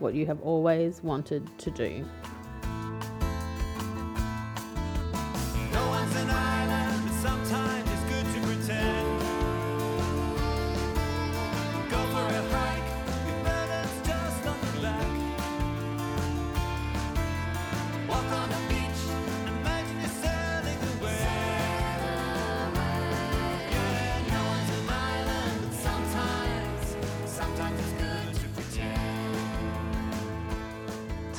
[0.00, 2.04] what you have always wanted to do.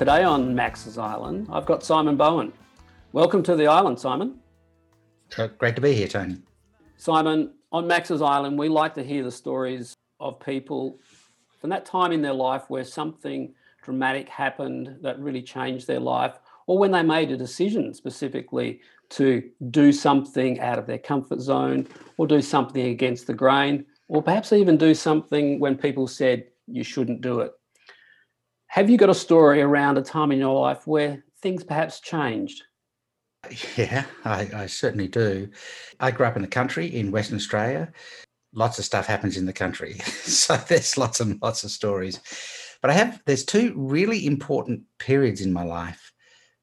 [0.02, 2.52] Today on Max's Island, I've got Simon Bowen.
[3.14, 4.40] Welcome to the island, Simon.
[5.60, 6.38] Great to be here, Tony.
[6.98, 10.98] Simon, on Max's Island, we like to hear the stories of people
[11.60, 16.40] from that time in their life where something dramatic happened that really changed their life,
[16.66, 21.88] or when they made a decision specifically to do something out of their comfort zone,
[22.18, 26.84] or do something against the grain, or perhaps even do something when people said you
[26.84, 27.52] shouldn't do it.
[28.72, 32.64] Have you got a story around a time in your life where things perhaps changed?
[33.76, 35.50] Yeah, I, I certainly do.
[36.00, 37.92] I grew up in the country in Western Australia.
[38.54, 39.96] Lots of stuff happens in the country.
[40.00, 42.22] so there's lots and lots of stories.
[42.82, 46.14] But I have, there's two really important periods in my life.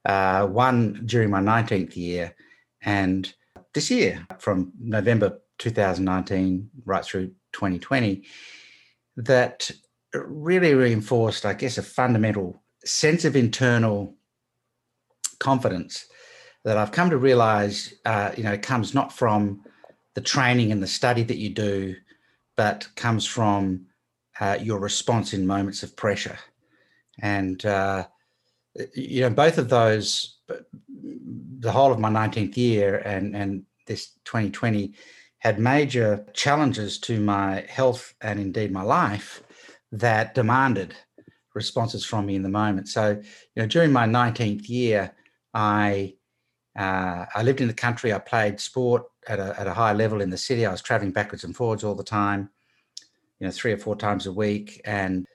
[0.06, 2.34] Uh, one during my 19th year
[2.80, 3.30] and
[3.74, 8.24] this year from November 2019 right through 2020
[9.18, 9.70] that
[10.14, 14.14] really reinforced, I guess, a fundamental sense of internal
[15.38, 16.06] confidence
[16.64, 19.62] that I've come to realize, uh, you know, comes not from
[20.14, 21.94] the training and the study that you do,
[22.56, 23.86] but comes from
[24.40, 26.38] uh, your response in moments of pressure.
[27.20, 28.06] And, uh,
[28.94, 34.94] you know, both of those, the whole of my 19th year and, and this 2020
[35.38, 39.42] had major challenges to my health and indeed my life
[39.92, 40.94] that demanded
[41.54, 42.88] responses from me in the moment.
[42.88, 45.12] So, you know, during my 19th year,
[45.54, 46.14] I
[46.78, 48.12] uh, I lived in the country.
[48.12, 50.64] I played sport at a, at a high level in the city.
[50.64, 52.50] I was traveling backwards and forwards all the time,
[53.40, 54.80] you know, three or four times a week.
[54.84, 55.26] And,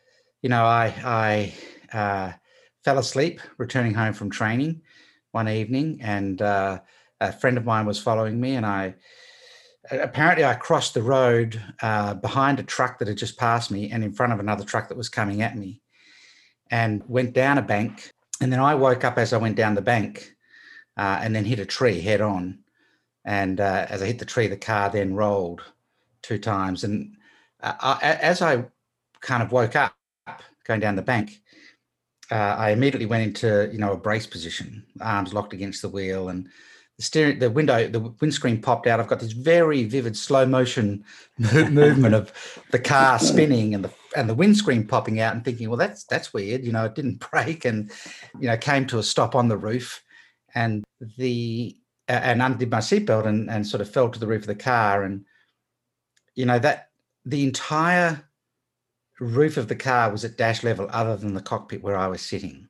[0.41, 2.31] you know, I, I uh,
[2.85, 4.81] fell asleep returning home from training
[5.31, 6.80] one evening, and uh,
[7.20, 8.56] a friend of mine was following me.
[8.56, 8.96] And I
[9.92, 14.04] apparently I crossed the road uh, behind a truck that had just passed me and
[14.04, 15.82] in front of another truck that was coming at me
[16.72, 18.12] and went down a bank.
[18.42, 20.36] And then I woke up as I went down the bank
[20.98, 22.60] uh, and then hit a tree head on.
[23.26, 25.62] And uh, as I hit the tree, the car then rolled
[26.22, 26.84] two times.
[26.84, 27.16] And
[27.62, 28.66] uh, I, as I
[29.22, 29.96] kind of woke up
[30.66, 31.42] going down the bank,
[32.32, 36.30] uh, I immediately went into you know a brace position, arms locked against the wheel,
[36.30, 36.50] and
[36.98, 39.00] the steering, the window, the windscreen popped out.
[39.00, 41.04] I've got this very vivid slow motion
[41.38, 42.31] movement of
[42.72, 46.34] the car spinning and the and the windscreen popping out, and thinking, well, that's that's
[46.34, 46.64] weird.
[46.64, 47.92] You know, it didn't break, and
[48.40, 50.03] you know, came to a stop on the roof
[50.56, 50.84] and
[51.18, 51.76] the
[52.09, 54.56] uh, and undid my seatbelt and, and sort of fell to the roof of the
[54.56, 55.26] car and
[56.36, 56.90] you know that
[57.26, 58.24] the entire
[59.20, 62.22] roof of the car was at dash level other than the cockpit where i was
[62.22, 62.68] sitting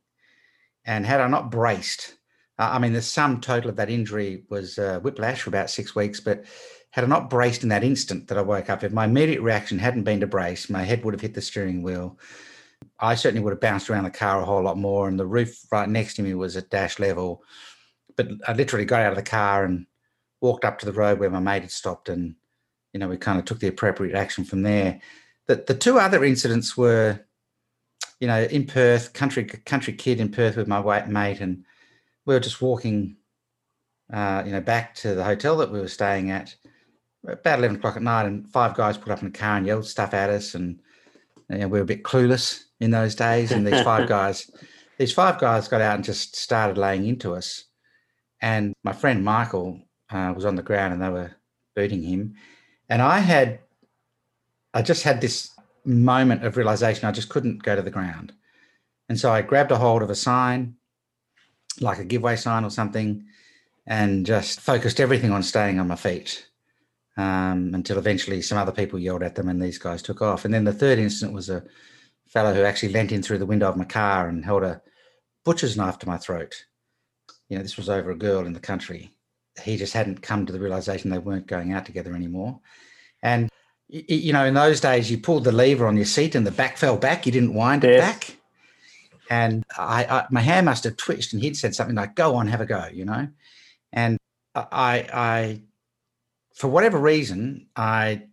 [0.85, 2.15] and had i not braced
[2.57, 6.19] i mean the sum total of that injury was uh, whiplash for about six weeks
[6.19, 6.45] but
[6.91, 9.79] had i not braced in that instant that i woke up if my immediate reaction
[9.79, 12.17] hadn't been to brace my head would have hit the steering wheel
[12.99, 15.65] i certainly would have bounced around the car a whole lot more and the roof
[15.71, 17.43] right next to me was at dash level
[18.15, 19.85] but I literally got out of the car and
[20.41, 22.35] walked up to the road where my mate had stopped, and
[22.93, 24.99] you know we kind of took the appropriate action from there.
[25.47, 27.19] The the two other incidents were,
[28.19, 31.65] you know, in Perth, country country kid in Perth with my mate, and
[32.25, 33.17] we were just walking,
[34.11, 36.55] uh, you know, back to the hotel that we were staying at
[37.25, 39.85] about eleven o'clock at night, and five guys put up in a car and yelled
[39.85, 40.79] stuff at us, and
[41.49, 44.49] you know, we were a bit clueless in those days, and these five guys.
[44.99, 47.65] These five guys got out and just started laying into us
[48.43, 49.79] and my friend Michael
[50.11, 51.31] uh, was on the ground and they were
[51.77, 52.35] booting him.
[52.89, 53.59] And I had,
[54.73, 55.49] I just had this
[55.85, 58.33] moment of realization I just couldn't go to the ground.
[59.07, 60.75] And so I grabbed a hold of a sign,
[61.81, 63.25] like a giveaway sign or something,
[63.85, 66.47] and just focused everything on staying on my feet
[67.17, 70.45] um, until eventually some other people yelled at them and these guys took off.
[70.45, 71.63] And then the third incident was a
[72.27, 74.81] fellow who actually leant in through the window of my car and held a
[75.43, 76.65] butcher's knife to my throat.
[77.49, 79.11] You know, this was over a girl in the country.
[79.61, 82.59] He just hadn't come to the realization they weren't going out together anymore.
[83.21, 83.49] And,
[83.87, 86.77] you know, in those days, you pulled the lever on your seat and the back
[86.77, 87.25] fell back.
[87.25, 88.37] You didn't wind it back.
[89.29, 92.47] And I, I, my hand must have twitched and he'd said something like, go on,
[92.47, 93.27] have a go, you know?
[93.91, 94.17] And
[94.55, 95.61] I, I,
[96.53, 98.23] for whatever reason, I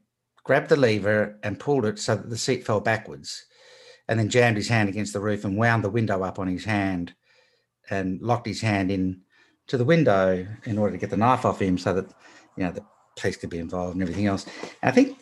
[0.44, 3.44] grabbed the lever and pulled it so that the seat fell backwards
[4.08, 6.64] and then jammed his hand against the roof and wound the window up on his
[6.64, 7.14] hand
[7.88, 9.20] and locked his hand in
[9.68, 12.06] to the window in order to get the knife off him so that
[12.56, 12.84] you know the
[13.16, 14.44] police could be involved and everything else.
[14.82, 15.18] And I think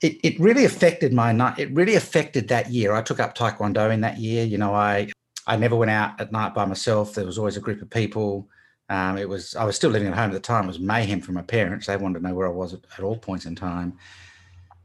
[0.00, 1.58] it, it really affected my night.
[1.58, 2.94] It really affected that year.
[2.94, 4.44] I took up Taekwondo in that year.
[4.44, 5.10] You know, I
[5.46, 7.14] I never went out at night by myself.
[7.14, 8.48] There was always a group of people.
[8.88, 10.64] Um, it was I was still living at home at the time.
[10.64, 11.86] It was mayhem for my parents.
[11.86, 13.98] They wanted to know where I was at, at all points in time.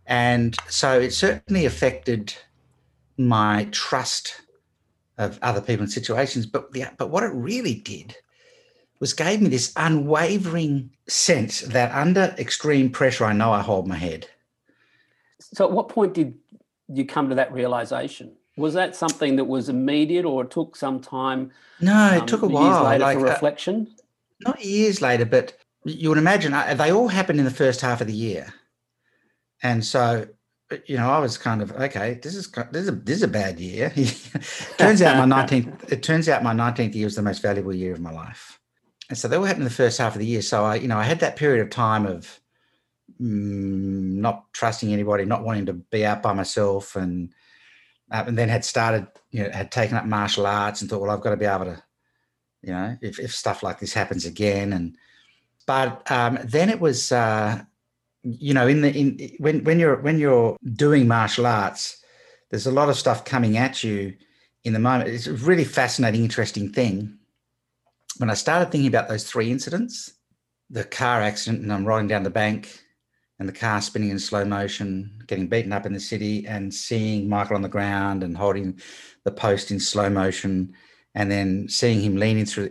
[0.06, 2.36] And so it certainly affected
[3.18, 4.42] my trust
[5.18, 6.46] of other people and situations.
[6.46, 8.16] But the, but what it really did
[9.00, 13.96] was gave me this unwavering sense that under extreme pressure, I know I hold my
[13.96, 14.28] head.
[15.54, 16.36] So, at what point did
[16.88, 18.36] you come to that realization?
[18.58, 21.52] Was that something that was immediate, or it took some time?
[21.82, 22.84] No, it um, took a years while.
[22.84, 23.94] later like, for uh, reflection.
[24.40, 28.02] not years later, but you would imagine uh, they all happened in the first half
[28.02, 28.54] of the year,
[29.62, 30.28] and so
[30.72, 32.20] uh, you know I was kind of okay.
[32.22, 33.90] This is this is a, this is a bad year.
[34.78, 35.84] turns out my nineteenth.
[35.92, 38.60] It turns out my nineteenth year was the most valuable year of my life,
[39.10, 40.42] and so they all happened in the first half of the year.
[40.42, 42.40] So I, you know, I had that period of time of
[43.20, 47.34] not trusting anybody, not wanting to be out by myself, and
[48.12, 51.12] uh, and then had started, you know, had taken up martial arts and thought, well,
[51.12, 51.84] I've got to be able to
[52.66, 54.74] you know, if, if stuff like this happens again.
[54.74, 54.98] And
[55.68, 57.62] but um, then it was, uh,
[58.24, 62.04] you know, in the in when when you're when you're doing martial arts,
[62.50, 64.16] there's a lot of stuff coming at you
[64.64, 65.10] in the moment.
[65.10, 67.18] It's a really fascinating, interesting thing.
[68.18, 70.14] When I started thinking about those three incidents,
[70.70, 72.80] the car accident, and I'm riding down the bank,
[73.40, 77.28] and the car spinning in slow motion, getting beaten up in the city, and seeing
[77.28, 78.80] Michael on the ground and holding
[79.24, 80.74] the post in slow motion
[81.16, 82.70] and then seeing him leaning through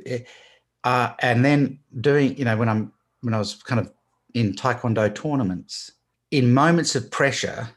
[0.84, 3.92] uh, and then doing you know when i'm when i was kind of
[4.34, 5.92] in taekwondo tournaments
[6.30, 7.68] in moments of pressure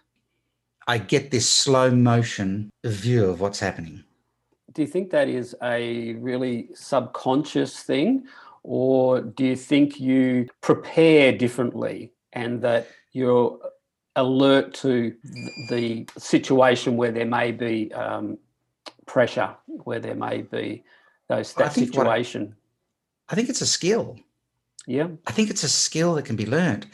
[0.87, 4.03] i get this slow motion view of what's happening.
[4.73, 8.25] Do you think that is a really subconscious thing,
[8.63, 13.59] or do you think you prepare differently and that you're
[14.15, 15.15] alert to
[15.69, 18.37] the situation where there may be um,
[19.05, 20.83] pressure, where there may be
[21.29, 22.55] those I that what- situation?
[23.29, 24.17] i think it's a skill.
[24.85, 26.87] Yeah, i think it's a skill that can be learned.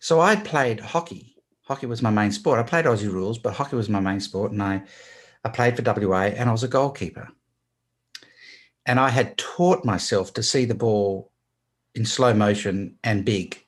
[0.00, 1.34] So i played hockey.
[1.62, 2.58] Hockey was my main sport.
[2.58, 4.82] I played aussie rules but hockey was my main sport and i
[5.44, 7.28] i played for wa and i was a goalkeeper.
[8.86, 11.30] And I had taught myself to see the ball
[11.94, 13.62] in slow motion and big.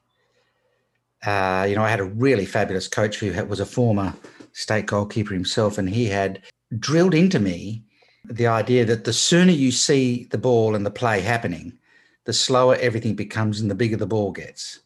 [1.24, 4.14] Uh, you know, I had a really fabulous coach who was a former
[4.52, 6.42] state goalkeeper himself, and he had
[6.78, 7.82] drilled into me
[8.24, 11.78] the idea that the sooner you see the ball and the play happening,
[12.24, 14.80] the slower everything becomes and the bigger the ball gets,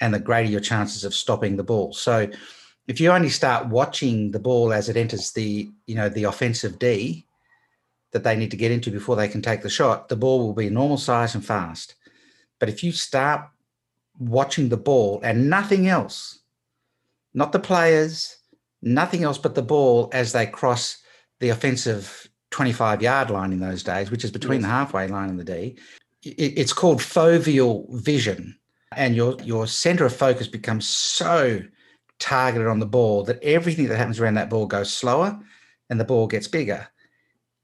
[0.00, 1.92] and the greater your chances of stopping the ball.
[1.92, 2.30] So,
[2.86, 6.78] if you only start watching the ball as it enters the, you know, the offensive
[6.78, 7.26] D,
[8.12, 10.54] that they need to get into before they can take the shot, the ball will
[10.54, 11.96] be normal size and fast.
[12.58, 13.48] But if you start
[14.18, 16.40] watching the ball and nothing else,
[17.34, 18.36] not the players,
[18.82, 20.98] nothing else but the ball as they cross
[21.40, 24.68] the offensive 25 yard line in those days, which is between Yes.
[24.68, 25.76] the halfway line and the D,
[26.22, 28.58] it's called foveal vision.
[28.92, 31.60] And your, your center of focus becomes so
[32.18, 35.38] targeted on the ball that everything that happens around that ball goes slower
[35.90, 36.88] and the ball gets bigger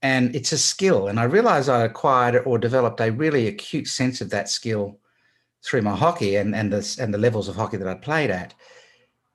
[0.03, 1.07] and it's a skill.
[1.07, 4.99] And I realized I acquired or developed a really acute sense of that skill
[5.65, 8.53] through my hockey and and the and the levels of hockey that I played at.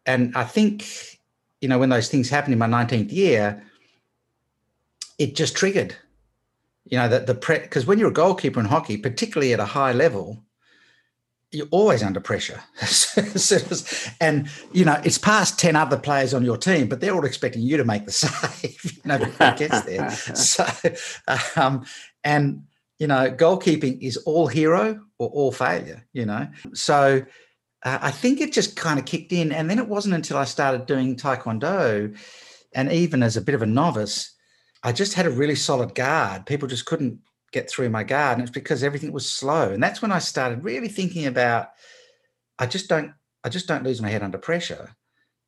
[0.07, 0.87] And I think,
[1.61, 3.63] you know, when those things happened in my 19th year,
[5.19, 5.95] it just triggered.
[6.87, 9.67] You know, that the pre because when you're a goalkeeper in hockey, particularly at a
[9.67, 10.43] high level,
[11.51, 12.63] you're always under pressure.
[14.21, 17.63] and you know, it's past 10 other players on your team, but they're all expecting
[17.63, 20.11] you to make the save, you know, before it gets there.
[20.35, 20.67] so
[21.57, 21.85] um,
[22.25, 22.63] and
[22.99, 26.49] you know, goalkeeping is all hero or all failure, you know.
[26.75, 27.23] So
[27.85, 29.53] uh, I think it just kind of kicked in.
[29.53, 32.17] And then it wasn't until I started doing Taekwondo,
[32.75, 34.35] and even as a bit of a novice,
[34.83, 36.47] I just had a really solid guard.
[36.47, 37.21] People just couldn't
[37.53, 38.39] get through my guard.
[38.39, 39.71] And it's because everything was slow.
[39.73, 41.69] And that's when I started really thinking about
[42.59, 43.13] I just don't
[43.45, 44.91] I just don't lose my head under pressure.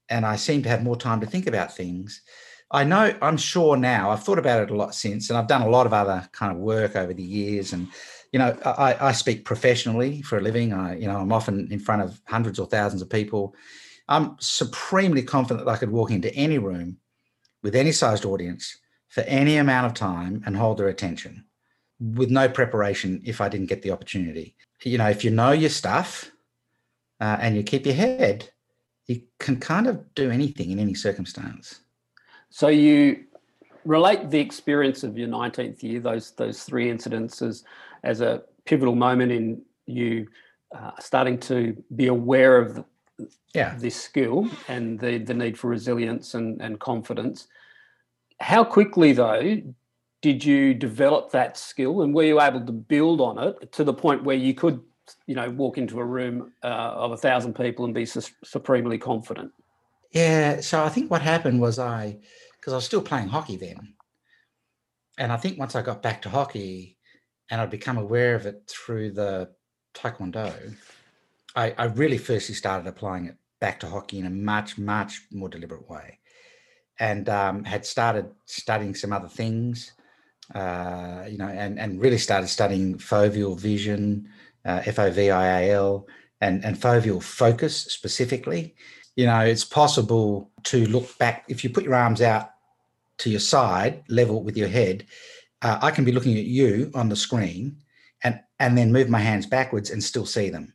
[0.08, 2.22] And I seem to have more time to think about things.
[2.70, 5.62] I know, I'm sure now, I've thought about it a lot since, and I've done
[5.62, 7.72] a lot of other kind of work over the years.
[7.72, 7.88] And,
[8.32, 10.72] you know, I, I speak professionally for a living.
[10.72, 13.56] I, you know, I'm often in front of hundreds or thousands of people.
[14.08, 16.98] I'm supremely confident that I could walk into any room
[17.62, 21.44] with any sized audience for any amount of time and hold their attention
[22.00, 24.54] with no preparation if I didn't get the opportunity.
[24.84, 26.30] You know, if you know your stuff
[27.20, 28.48] uh, and you keep your head,
[29.06, 31.80] you can kind of do anything in any circumstance.
[32.50, 33.24] So you
[33.84, 37.64] relate the experience of your 19th year, those those three incidences,
[38.02, 40.26] as a pivotal moment in you
[40.76, 42.84] uh, starting to be aware of the,
[43.54, 43.74] Yeah.
[43.78, 47.48] this skill and the the need for resilience and, and confidence.
[48.40, 49.62] How quickly though
[50.22, 53.94] did you develop that skill and were you able to build on it to the
[53.94, 54.80] point where you could
[55.26, 56.66] you know walk into a room uh,
[57.04, 59.50] of a thousand people and be su- supremely confident
[60.10, 60.60] Yeah.
[60.60, 62.18] So I think what happened was I,
[62.58, 63.94] because I was still playing hockey then.
[65.18, 66.98] And I think once I got back to hockey
[67.50, 69.50] and I'd become aware of it through the
[69.94, 70.74] Taekwondo,
[71.54, 75.48] I, I really firstly started applying it back to hockey in a much, much more
[75.48, 76.18] deliberate way.
[76.98, 79.92] And um, had started studying some other things,
[80.54, 84.28] uh, you know, and, and really started studying foveal vision,
[84.64, 86.06] uh, F O V I A L,
[86.40, 88.74] and, and foveal focus specifically
[89.16, 92.50] you know, it's possible to look back if you put your arms out
[93.18, 95.06] to your side, level with your head.
[95.62, 97.76] Uh, I can be looking at you on the screen,
[98.24, 100.74] and and then move my hands backwards and still see them.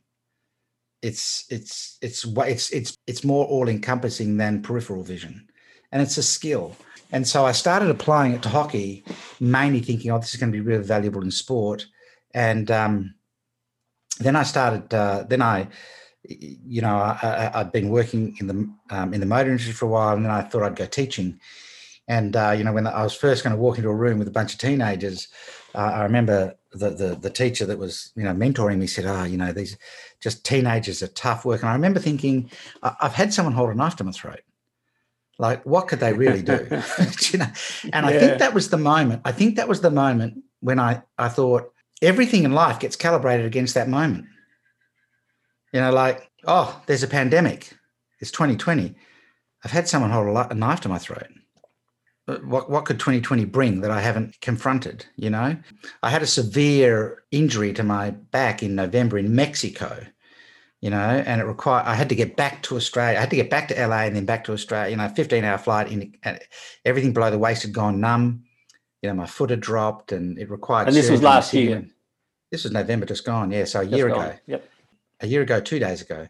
[1.02, 5.48] It's it's it's it's it's it's more all encompassing than peripheral vision,
[5.92, 6.76] and it's a skill.
[7.12, 9.04] And so I started applying it to hockey,
[9.38, 11.86] mainly thinking, oh, this is going to be really valuable in sport.
[12.34, 13.14] And um,
[14.18, 14.92] then I started.
[14.92, 15.68] Uh, then I
[16.28, 19.88] you know, I, I'd been working in the um, in the motor industry for a
[19.88, 21.40] while, and then I thought I'd go teaching.
[22.08, 24.28] And uh, you know, when I was first going to walk into a room with
[24.28, 25.28] a bunch of teenagers,
[25.74, 29.24] uh, I remember the, the the teacher that was you know mentoring me said, "Ah,
[29.24, 29.76] you know, these
[30.20, 32.50] just teenagers are tough work." And I remember thinking,
[32.82, 34.40] I've had someone hold a knife to my throat.
[35.38, 36.66] Like, what could they really do?
[37.32, 37.48] you know,
[37.92, 39.22] and I think that was the moment.
[39.24, 43.46] I think that was the moment when I I thought everything in life gets calibrated
[43.46, 44.26] against that moment.
[45.72, 47.72] You know, like, oh, there's a pandemic.
[48.20, 48.94] It's 2020.
[49.64, 51.28] I've had someone hold a, li- a knife to my throat.
[52.44, 55.06] What, what could 2020 bring that I haven't confronted?
[55.16, 55.56] You know,
[56.02, 60.04] I had a severe injury to my back in November in Mexico,
[60.80, 63.16] you know, and it required, I had to get back to Australia.
[63.16, 65.44] I had to get back to LA and then back to Australia, you know, 15
[65.44, 66.14] hour flight in
[66.84, 68.44] everything below the waist had gone numb.
[69.02, 70.88] You know, my foot had dropped and it required.
[70.88, 71.86] And this was last year?
[72.50, 73.52] This was November just gone.
[73.52, 73.64] Yeah.
[73.64, 74.26] So a Just year gone.
[74.26, 74.68] ago yep
[75.20, 76.28] a year ago, two days ago.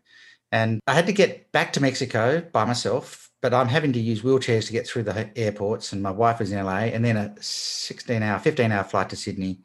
[0.52, 4.22] And I had to get back to Mexico by myself, but I'm having to use
[4.22, 5.92] wheelchairs to get through the airports.
[5.92, 9.16] And my wife was in LA, and then a 16 hour, 15 hour flight to
[9.16, 9.60] Sydney.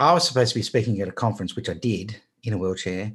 [0.00, 3.12] I was supposed to be speaking at a conference, which I did in a wheelchair.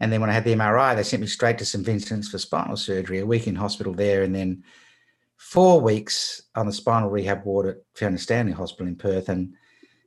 [0.00, 1.84] And then when I had the MRI, they sent me straight to St.
[1.84, 4.64] Vincent's for spinal surgery, a week in hospital there, and then
[5.36, 9.28] four weeks on the spinal rehab ward at Fiona Stanley Hospital in Perth.
[9.28, 9.54] And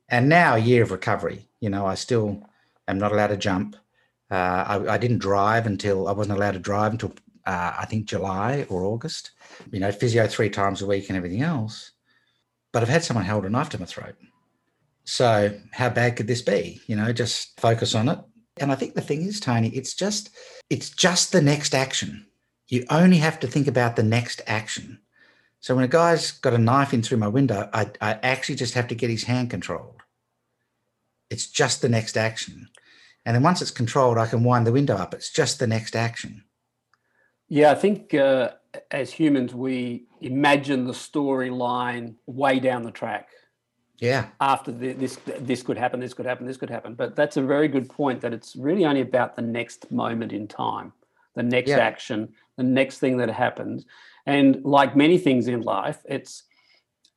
[0.08, 1.48] and now a year of recovery.
[1.60, 2.42] You know, I still
[2.86, 3.76] am not allowed to jump.
[4.30, 4.34] Uh,
[4.66, 7.12] I, I didn't drive until I wasn't allowed to drive until
[7.46, 9.32] uh, I think July or August.
[9.70, 11.92] You know, physio three times a week and everything else.
[12.72, 14.16] But I've had someone hold a knife to my throat.
[15.04, 16.80] So how bad could this be?
[16.86, 18.18] You know, just focus on it.
[18.56, 20.30] And I think the thing is, Tony, it's just
[20.70, 22.26] it's just the next action.
[22.68, 25.00] You only have to think about the next action.
[25.60, 28.74] So when a guy's got a knife in through my window, I, I actually just
[28.74, 30.02] have to get his hand controlled.
[31.30, 32.68] It's just the next action.
[33.26, 35.14] And then once it's controlled, I can wind the window up.
[35.14, 36.44] It's just the next action.
[37.48, 38.50] Yeah, I think uh,
[38.90, 43.28] as humans, we imagine the storyline way down the track.
[43.98, 44.26] Yeah.
[44.40, 46.94] After the, this, this could happen, this could happen, this could happen.
[46.94, 48.20] But that's a very good point.
[48.20, 50.92] That it's really only about the next moment in time,
[51.34, 51.78] the next Yeah.
[51.78, 53.86] action, the next thing that happens.
[54.26, 56.44] And like many things in life, it's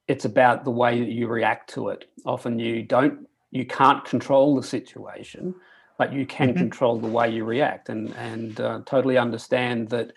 [0.07, 2.09] it's about the way that you react to it.
[2.25, 5.53] Often you don't, you can't control the situation,
[5.97, 6.57] but you can Mhm.
[6.57, 7.89] control the way you react.
[7.89, 10.13] And and uh, totally understand that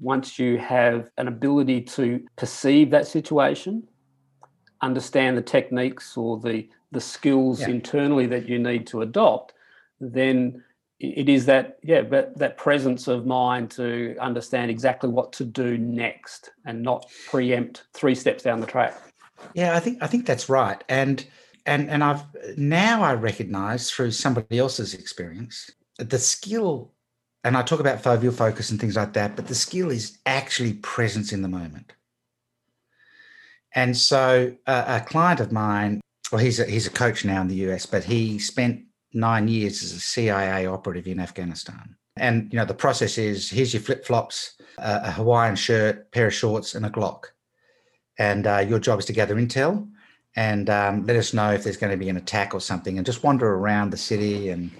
[0.00, 3.86] once you have an ability to perceive that situation
[4.82, 7.68] understand the techniques or the the skills Yeah.
[7.68, 9.54] internally that you need to adopt,
[10.00, 10.62] then
[11.00, 15.76] it is that yeah but that presence of mind to understand exactly what to do
[15.78, 18.94] next and not preempt three steps down the track.
[19.54, 20.82] Yeah, I think I think that's right.
[20.88, 21.26] And
[21.66, 22.22] and and I've
[22.56, 26.92] now I recognize through somebody else's experience the skill
[27.44, 30.74] and I talk about foveal focus and things like that, but the skill is actually
[30.74, 31.92] presence in the moment.
[33.74, 36.00] And so uh, a client of mine,
[36.32, 38.82] well, he's a, he's a coach now in the US, but he spent
[39.12, 41.94] nine years as a CIA operative in Afghanistan.
[42.16, 46.26] And you know the process is here's your flip flops, a, a Hawaiian shirt, pair
[46.28, 47.26] of shorts, and a Glock
[48.18, 49.88] and uh, your job is to gather intel
[50.36, 53.06] and um, let us know if there's going to be an attack or something and
[53.06, 54.70] just wander around the city and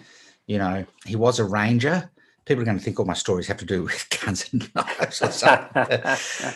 [0.47, 2.11] you know he was a ranger.
[2.45, 5.21] People are going to think all my stories have to do with guns and knives
[5.21, 5.99] or something.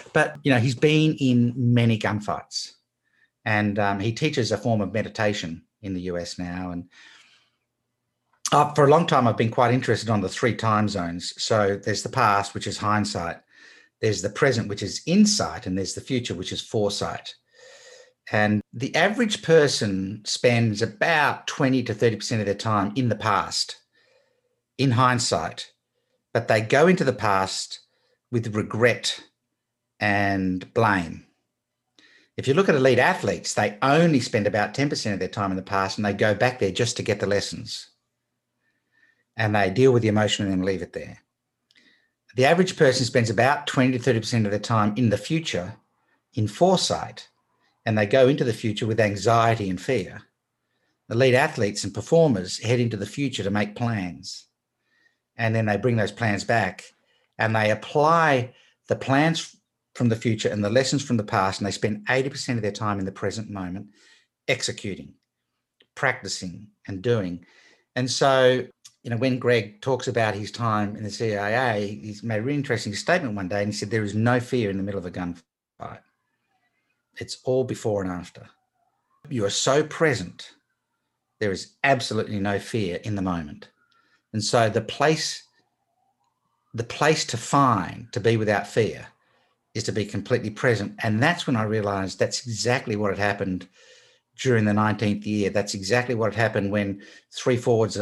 [0.12, 2.73] But you know he's been in many gunfights
[3.45, 6.85] and um, he teaches a form of meditation in the us now and
[8.52, 11.33] uh, for a long time i've been quite interested on the three time zones.
[11.42, 13.38] So there's the past which is hindsight
[14.00, 17.35] there's the present, which is insight, and there's the future, which is foresight.
[18.32, 23.76] And the average person spends about 20 to 30% of their time in the past,
[24.78, 25.72] in hindsight,
[26.32, 27.80] but they go into the past
[28.30, 29.25] with regret
[29.99, 31.26] and blame.
[32.37, 35.56] If you look at elite athletes, they only spend about 10% of their time in
[35.56, 37.88] the past and they go back there just to get the lessons.
[39.37, 41.18] And they deal with the emotion and then leave it there
[42.37, 45.76] the average person spends about 20 to 30% of their time in the future
[46.34, 47.28] in foresight,
[47.87, 50.22] and they go into the future with anxiety and fear.
[51.10, 54.46] Elite athletes and performers head into the future to make plans,
[55.37, 56.84] and then they bring those plans back
[57.38, 58.52] and they apply
[58.88, 59.56] the plans
[59.94, 62.70] from the future and the lessons from the past, and they spend 80% of their
[62.70, 63.88] time in the present moment
[64.46, 65.14] executing,
[65.94, 67.44] practicing, and doing.
[67.96, 68.66] And so
[69.02, 72.58] you know, when Greg talks about his time in the CIA, he made a really
[72.58, 75.06] interesting statement one day and he said, There is no fear in the middle of
[75.06, 75.43] a gunfight.
[77.18, 78.49] It's all before and after.
[79.28, 80.52] You are so present,
[81.40, 83.68] there is absolutely no fear in the moment.
[84.32, 85.42] And so the place,
[86.75, 89.08] the place to find to be without fear
[89.75, 90.94] is to be completely present.
[91.02, 93.68] And that's when I realized that's exactly what had happened
[94.40, 95.50] during the 19th year.
[95.50, 97.99] That's exactly what had happened when three forwards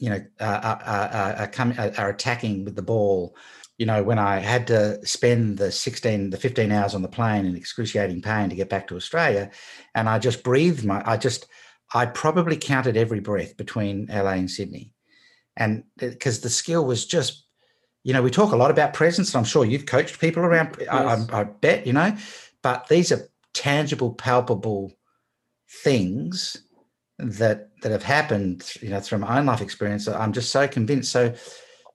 [0.00, 3.36] you know, uh, are, are, are, coming, are attacking with the ball.
[3.76, 7.44] You know, when I had to spend the 16, the 15 hours on the plane
[7.44, 9.50] in excruciating pain to get back to Australia,
[9.94, 11.46] and I just breathed my, I just,
[11.94, 14.92] I probably counted every breath between LA and Sydney.
[15.56, 17.44] And because the skill was just,
[18.02, 20.76] you know, we talk a lot about presence, and I'm sure you've coached people around,
[20.80, 20.88] Yes.
[20.88, 22.16] I, I, I bet, you know,
[22.62, 24.92] but these are tangible, palpable
[25.84, 26.56] things
[27.22, 30.08] that that have happened, you know, through my own life experience.
[30.08, 31.12] I'm just so convinced.
[31.12, 31.34] So,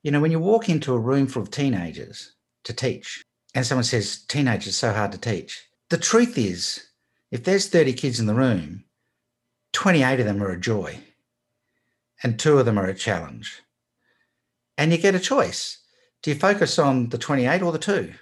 [0.04, 2.34] you know, when you walk into a room full of teenagers
[2.64, 6.88] to teach, and someone says teenagers are so hard to teach, the truth is,
[7.32, 8.86] if there's 30 kids in the room,
[9.74, 11.00] 28 of them are a joy,
[12.24, 13.62] and two of them are a challenge.
[14.78, 15.80] And you get a choice.
[16.24, 18.14] Do you focus on the 28 or the two?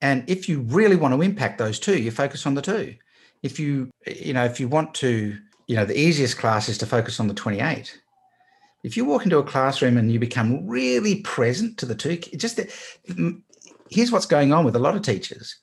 [0.00, 2.96] And if you really want to impact those two, you focus on the two.
[3.42, 6.86] If you, you know, if you want to you know, the easiest class is to
[6.86, 7.98] focus on the 28.
[8.82, 12.56] If you walk into a classroom and you become really present to the two, just
[12.56, 13.42] the,
[13.90, 15.56] here's what's going on with a lot of teachers.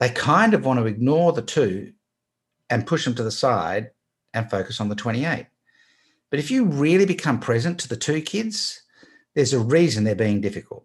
[0.00, 1.92] They kind of want to ignore the two
[2.70, 3.90] and push them to the side
[4.34, 5.46] and focus on the 28.
[6.30, 8.82] But if you really become present to the two kids,
[9.34, 10.84] there's a reason they're being difficult.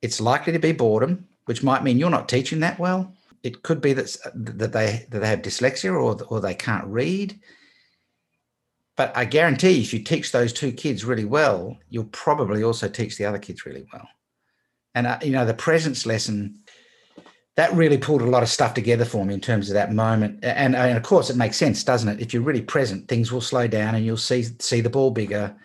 [0.00, 3.80] It's likely to be boredom, which might mean you're not teaching that well it could
[3.80, 7.38] be that that they that they have dyslexia or or they can't read.
[8.96, 13.16] But I guarantee if you teach those two kids really well, you'll probably also teach
[13.16, 14.06] the other kids really well.
[14.94, 16.62] And uh, you know the presence lesson
[17.56, 20.42] that really pulled a lot of stuff together for me in terms of that moment.
[20.42, 22.20] And, and of course, it makes sense, doesn't it?
[22.20, 25.54] If you're really present, things will slow down, and you'll see see the ball bigger.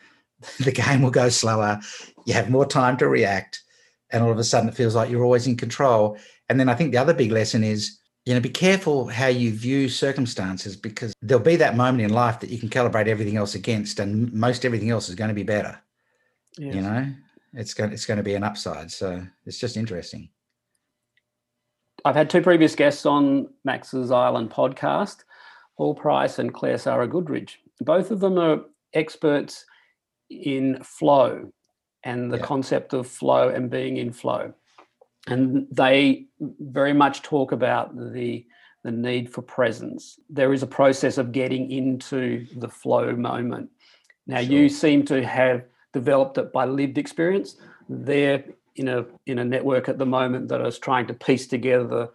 [0.59, 1.79] The game will go slower.
[2.27, 3.63] You have more time to react,
[4.11, 6.19] and all of a sudden, it feels like you're always in control.
[6.49, 9.51] And then I think the other big lesson is, you know, be careful how you
[9.51, 13.55] view circumstances because there'll be that moment in life that you can calibrate everything else
[13.55, 15.79] against, and most everything else is going to be better.
[16.57, 16.75] Yes.
[16.75, 17.13] You know,
[17.53, 18.91] it's going it's going to be an upside.
[18.91, 20.29] So it's just interesting.
[22.05, 25.23] I've had two previous guests on Max's Island podcast,
[25.77, 27.55] Paul Price and Claire Sarah Goodridge.
[27.81, 28.61] Both of them are
[28.93, 29.65] experts
[30.29, 31.51] in flow
[32.03, 32.45] and the Yeah.
[32.45, 34.53] concept of flow and being in flow.
[35.27, 38.45] And they very much talk about the
[38.83, 40.19] the need for presence.
[40.29, 43.69] There is a process of getting into the flow moment.
[44.27, 47.57] Now, you seem to have developed it by lived experience.
[47.89, 52.09] They're in a in a network at the moment that is trying to piece together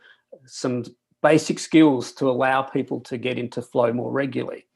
[0.47, 0.85] some
[1.23, 4.67] basic skills to allow people to get into flow more regularly.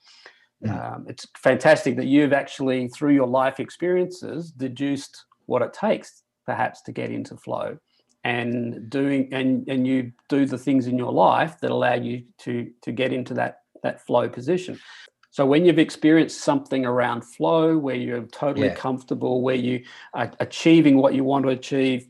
[0.68, 6.82] Um, it's fantastic that you've actually, through your life experiences, deduced what it takes, perhaps,
[6.82, 7.78] to get into flow,
[8.26, 12.52] and doing and and you do the things in your life that allow you to
[12.82, 14.78] to get into that that flow position.
[15.30, 18.74] So when you've experienced something around flow, where you're totally Yeah.
[18.86, 22.08] comfortable, where you are achieving what you want to achieve,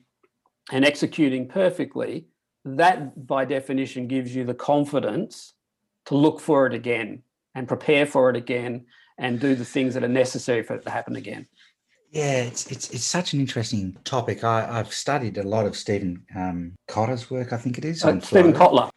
[0.73, 2.27] and executing perfectly,
[2.65, 5.55] that by definition gives you the confidence
[6.07, 7.23] to look for it again
[7.55, 8.87] and prepare for it again
[9.19, 11.47] and do the things that are necessary for it to happen again.
[12.11, 14.45] Yeah, it's it's it's such an interesting topic.
[14.45, 17.53] I, I've studied a lot of Stephen um, Cotter's work.
[17.53, 18.53] I think it is Uh, Stephen.
[18.53, 18.91] Kotler.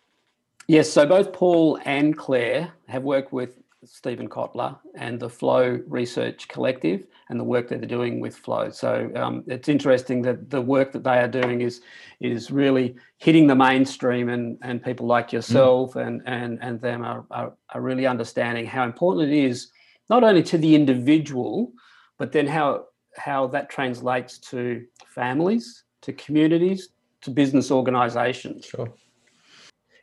[0.68, 6.48] Yes, so both Paul and Claire have worked with Stephen Kotler and the Flow Research
[6.48, 8.70] Collective and the work that they're doing with Flow.
[8.70, 11.82] So um, it's interesting that the work that they are doing is
[12.20, 17.26] is really hitting the mainstream, and and people like yourself and and and them are,
[17.32, 19.72] are are really understanding how important it is
[20.10, 21.72] not only to the individual,
[22.18, 22.86] but then how
[23.20, 26.90] how that translates to families, to communities,
[27.22, 28.66] to business organisations.
[28.66, 28.92] Sure.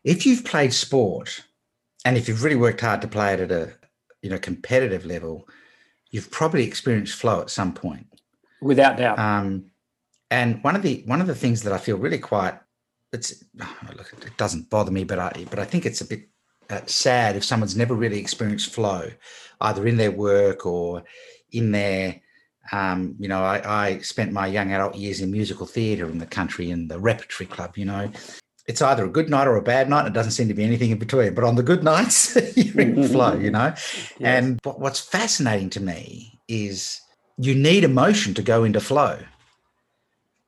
[0.05, 1.43] If you've played sport,
[2.05, 3.73] and if you've really worked hard to play it at a
[4.23, 5.49] you know competitive level,
[6.11, 8.07] you've probably experienced flow at some point.
[8.61, 9.19] Without doubt.
[9.19, 9.71] Um,
[10.31, 12.55] and one of the one of the things that I feel really quite
[13.13, 13.45] it's
[13.97, 16.29] look it doesn't bother me, but I but I think it's a bit
[16.71, 19.11] uh, sad if someone's never really experienced flow,
[19.61, 21.03] either in their work or
[21.53, 22.21] in their
[22.73, 26.27] um, you know, I, I spent my young adult years in musical theatre in the
[26.27, 28.11] country in the repertory club, you know.
[28.67, 30.07] It's either a good night or a bad night.
[30.07, 31.35] It doesn't seem to be anything in between.
[31.35, 33.75] But on the good nights, you're in flow, you know.
[34.21, 37.01] And what, what's fascinating to me is
[37.39, 39.19] you need emotion to go into flow.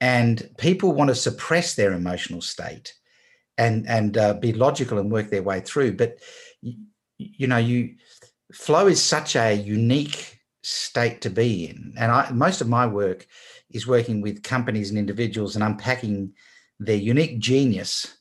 [0.01, 2.95] And people want to suppress their emotional state
[3.57, 5.97] and and uh, be logical and work their way through.
[5.97, 6.19] But
[6.63, 6.75] you,
[7.19, 7.97] you know, you
[8.53, 11.95] flow is such a unique state to be in.
[11.97, 13.27] And I, most of my work
[13.71, 16.33] is working with companies and individuals and unpacking
[16.81, 18.19] their unique genius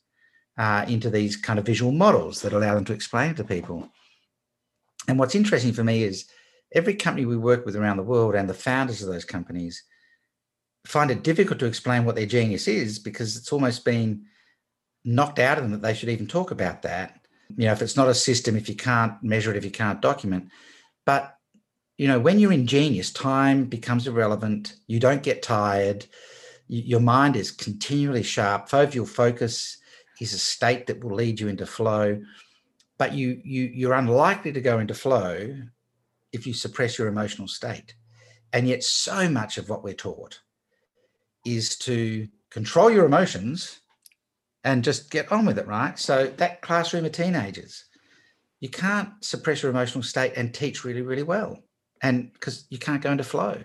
[0.58, 3.90] uh, into these kind of visual models that allow them to explain it to people.
[5.08, 6.26] And what's interesting for me is
[6.74, 9.84] every company we work with around the world and the founders of those companies
[10.86, 14.26] find it difficult to explain what their genius is because it's almost been
[15.04, 17.20] knocked out of them that they should even talk about that.
[17.56, 20.02] You know, if it's not a system, if you can't measure it, if you can't
[20.02, 20.50] document.
[21.06, 21.37] But,
[21.98, 24.76] you know, when you're in genius, time becomes irrelevant.
[24.86, 26.06] You don't get tired.
[26.68, 28.70] Your mind is continually sharp.
[28.70, 29.78] Foveal focus
[30.22, 32.22] is a state that will lead you into flow.
[32.98, 35.56] But you you you're unlikely to go into flow
[36.34, 37.96] if you suppress your emotional state.
[38.54, 40.40] And yet so much of what we're taught
[41.46, 43.80] is to control your emotions
[44.64, 45.98] and just get on with it, right?
[45.98, 47.86] So that classroom of teenagers,
[48.60, 51.64] you can't suppress your emotional state and teach really, really well.
[52.02, 53.62] And because you can't go into flow.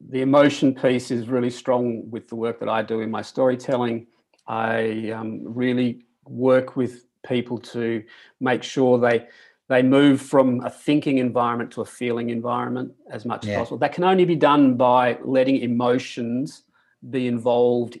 [0.00, 4.06] the emotion piece is really strong with the work that I do in my storytelling.
[4.46, 8.04] I um, really work with people to
[8.40, 9.26] make sure they
[9.68, 13.52] they move from a thinking environment to a feeling environment as much Yeah.
[13.52, 13.78] as possible.
[13.78, 16.64] That can only be done by letting emotions
[17.08, 17.98] be involved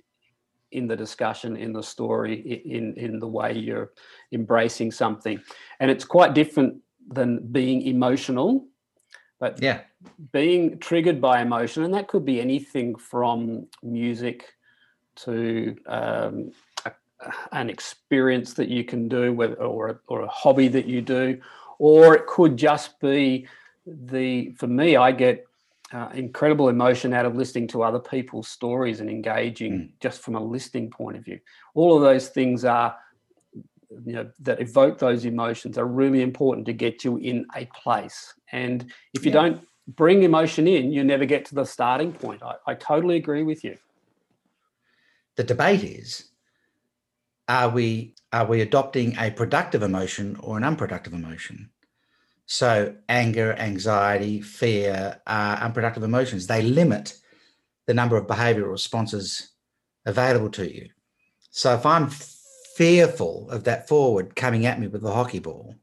[0.72, 2.34] in the discussion, in the story,
[2.66, 3.92] in in the way you're
[4.32, 5.40] embracing something,
[5.80, 8.66] and it's quite different than being emotional.
[9.38, 9.80] But Yeah.
[10.32, 14.54] being triggered by emotion, and that could be anything from music
[15.16, 16.52] to um,
[16.84, 16.92] a,
[17.52, 21.40] an experience that you can do, whether, or, a, or a hobby that you do,
[21.78, 23.46] or it could just be
[23.86, 24.52] the.
[24.52, 25.46] For me, I get
[25.92, 30.42] uh, incredible emotion out of listening to other people's stories and engaging just from a
[30.42, 31.40] listening point of view.
[31.74, 32.96] All of those things are
[34.04, 38.34] you know that evoke those emotions are really important to get you in a place
[38.52, 39.42] and if you Yeah.
[39.42, 43.42] don't bring emotion in you never get to the starting point I, I totally agree
[43.42, 43.76] with you
[45.36, 46.30] The debate is
[47.48, 51.70] are we are we adopting a productive emotion or an unproductive emotion?
[52.46, 56.46] So anger, anxiety, fear are unproductive emotions.
[56.46, 57.16] They limit
[57.86, 59.50] the number of behavioral responses
[60.04, 60.88] available to you.
[61.50, 62.10] So if I'm
[62.74, 65.74] fearful of that forward coming at me with the hockey ball,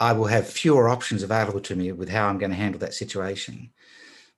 [0.00, 2.94] I will have fewer options available to me with how I'm going to handle that
[2.94, 3.70] situation.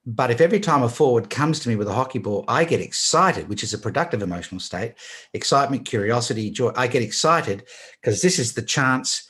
[0.08, 2.80] But if every time a forward comes to me with a hockey ball, I get
[2.80, 4.94] excited, which is a productive emotional state,
[5.32, 6.70] excitement, curiosity, joy.
[6.76, 7.64] I get excited
[8.00, 9.28] because this is the chance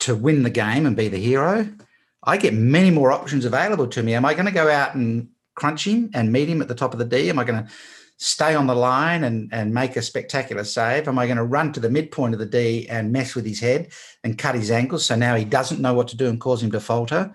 [0.00, 1.68] to win the game and be the hero.
[2.24, 4.14] I get many more options available to me.
[4.14, 6.92] Am I going to go out and crunch him and meet him at the top
[6.92, 7.30] of the D?
[7.30, 7.70] Am I going to
[8.18, 11.08] stay on the line and, and make a spectacular save?
[11.08, 13.60] Am I going to run to the midpoint of the D and mess with his
[13.60, 13.92] head
[14.24, 16.70] and cut his ankles so now he doesn't know what to do and cause him
[16.72, 17.34] to falter?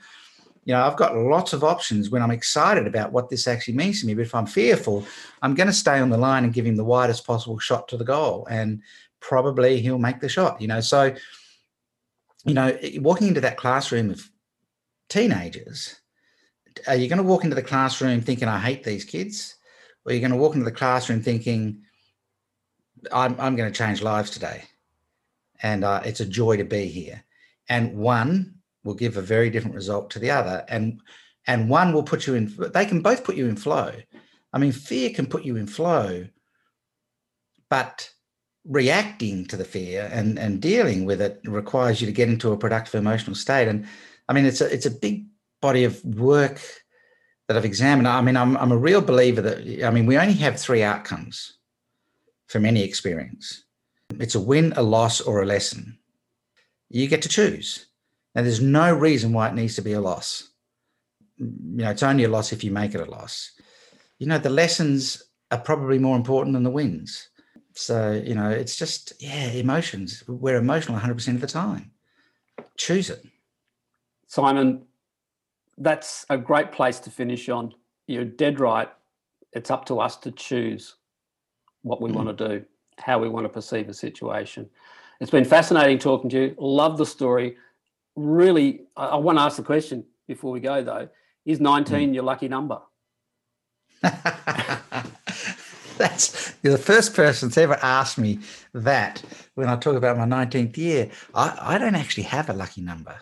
[0.66, 4.02] You know, I've got lots of options when I'm excited about what this actually means
[4.02, 4.14] to me.
[4.14, 5.06] But if I'm fearful,
[5.42, 7.98] I'm going to stay on the line and give him the widest possible shot to
[7.98, 8.48] the goal.
[8.50, 8.82] And
[9.20, 10.82] probably he'll make the shot, you know.
[10.82, 11.16] So,
[12.46, 14.30] you know, walking into that classroom of
[15.10, 15.96] teenagers,
[16.88, 19.56] are you going to walk into the classroom thinking, I hate these kids?
[20.06, 21.82] Or you're going to walk into the classroom thinking,
[23.12, 24.64] I'm, I'm going to change lives today?
[25.62, 27.24] And uh, it's a joy to be here.
[27.70, 30.66] And one will give a very different result to the other.
[30.68, 31.02] And
[31.48, 33.92] and one will put you in, they can both put you in flow.
[34.54, 36.28] I mean, fear can put you in flow,
[37.70, 38.10] but
[38.66, 42.58] reacting to the fear and, and dealing with it requires you to get into a
[42.58, 43.68] productive emotional state.
[43.68, 43.88] And
[44.30, 45.26] I mean, it's a it's a big
[45.62, 46.62] body of work
[47.52, 48.08] that I've examined.
[48.08, 51.58] I mean, I'm I'm a real believer that I mean, we only have three outcomes
[52.48, 53.66] from any experience.
[54.20, 55.98] It's a win, a loss, or a lesson.
[56.90, 57.88] You get to choose.
[58.36, 60.50] Now, there's no reason why it needs to be a loss.
[61.38, 63.52] You know, it's only a loss if you make it a loss.
[64.20, 67.30] You know, the lessons are probably more important than the wins.
[67.74, 70.24] So, you know, it's just, yeah, emotions.
[70.28, 71.92] We're emotional 100% of the time.
[72.78, 73.26] Choose it.
[74.28, 74.86] Simon,
[75.82, 77.74] that's a great place to finish on.
[78.08, 78.90] You're dead right.
[79.54, 80.96] It's up to us to choose
[81.82, 82.16] what we Mm.
[82.16, 82.66] want to do,
[82.98, 84.70] how we want to perceive a situation.
[85.20, 86.56] It's been fascinating talking to you.
[86.58, 87.58] Love the story.
[88.16, 91.10] Really, I, I want to ask the question before we go though.
[91.46, 92.80] Is 19 your lucky number?
[95.98, 98.40] That's you're the first person to ever ask me
[98.74, 99.24] that
[99.56, 101.10] when I talk about my 19th year.
[101.34, 103.16] I, I don't actually have a lucky number.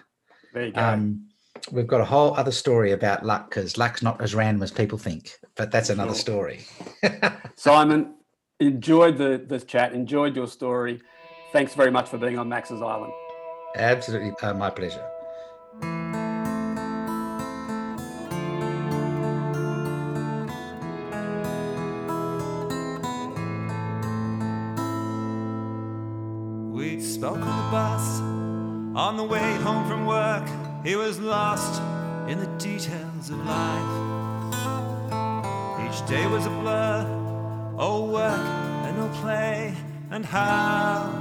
[0.54, 0.82] There you go.
[0.82, 1.29] Um,
[1.72, 4.98] we've got a whole other story about luck because luck's not as random as people
[4.98, 6.50] think, but that's another Sure.
[6.52, 6.60] story.
[7.56, 8.16] Simon,
[8.60, 11.02] enjoyed the, the chat, enjoyed your story.
[11.54, 13.14] Thanks very much for being on Max's Island.
[13.76, 15.06] Absolutely, uh, my pleasure.
[26.72, 28.20] We spoke on the bus
[28.98, 30.48] on the way home from work.
[30.84, 31.82] He was lost
[32.30, 34.10] in the details of life.
[35.86, 37.06] Each day was a blur,
[37.78, 38.40] oh work
[38.86, 39.74] and no play,
[40.10, 41.12] and how,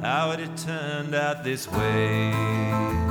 [0.00, 3.03] how had it turned out this way.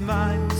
[0.00, 0.57] Mind